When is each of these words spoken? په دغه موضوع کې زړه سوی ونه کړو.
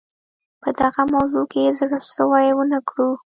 په 0.61 0.69
دغه 0.79 1.01
موضوع 1.13 1.45
کې 1.51 1.75
زړه 1.79 1.99
سوی 2.15 2.47
ونه 2.57 2.79
کړو. 2.89 3.09